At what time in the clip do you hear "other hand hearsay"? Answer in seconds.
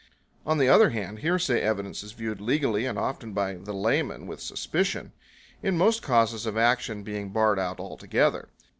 0.67-1.61